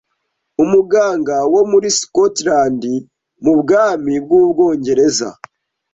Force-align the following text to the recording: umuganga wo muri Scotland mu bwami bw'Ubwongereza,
umuganga 0.63 1.35
wo 1.53 1.61
muri 1.71 1.87
Scotland 1.99 2.81
mu 3.43 3.53
bwami 3.61 4.13
bw'Ubwongereza, 4.25 5.29